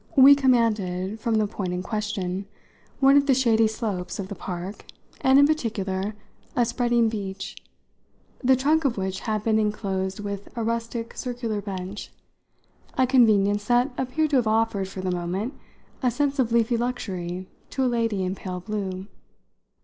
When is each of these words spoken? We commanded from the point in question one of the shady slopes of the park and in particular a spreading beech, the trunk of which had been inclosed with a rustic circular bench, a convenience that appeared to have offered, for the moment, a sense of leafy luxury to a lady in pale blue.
We 0.15 0.33
commanded 0.33 1.19
from 1.19 1.35
the 1.35 1.45
point 1.45 1.73
in 1.73 1.83
question 1.83 2.47
one 2.99 3.17
of 3.17 3.27
the 3.27 3.35
shady 3.35 3.67
slopes 3.67 4.17
of 4.17 4.29
the 4.29 4.33
park 4.33 4.85
and 5.21 5.37
in 5.37 5.45
particular 5.45 6.15
a 6.55 6.65
spreading 6.65 7.07
beech, 7.07 7.55
the 8.43 8.55
trunk 8.55 8.83
of 8.83 8.97
which 8.97 9.19
had 9.29 9.43
been 9.43 9.59
inclosed 9.59 10.19
with 10.19 10.49
a 10.57 10.63
rustic 10.63 11.15
circular 11.15 11.61
bench, 11.61 12.11
a 12.97 13.05
convenience 13.05 13.65
that 13.65 13.91
appeared 13.95 14.31
to 14.31 14.37
have 14.37 14.47
offered, 14.47 14.87
for 14.87 15.01
the 15.01 15.11
moment, 15.11 15.53
a 16.01 16.09
sense 16.09 16.39
of 16.39 16.51
leafy 16.51 16.77
luxury 16.77 17.47
to 17.69 17.83
a 17.83 17.85
lady 17.85 18.23
in 18.23 18.33
pale 18.33 18.59
blue. 18.59 19.05